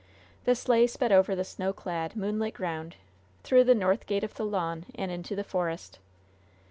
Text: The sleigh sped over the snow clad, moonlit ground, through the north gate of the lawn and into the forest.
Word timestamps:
The 0.45 0.55
sleigh 0.55 0.87
sped 0.87 1.11
over 1.11 1.35
the 1.35 1.43
snow 1.43 1.73
clad, 1.73 2.15
moonlit 2.15 2.55
ground, 2.55 2.95
through 3.43 3.65
the 3.65 3.75
north 3.75 4.07
gate 4.07 4.23
of 4.23 4.33
the 4.33 4.43
lawn 4.47 4.87
and 4.95 5.11
into 5.11 5.35
the 5.35 5.43
forest. 5.43 5.99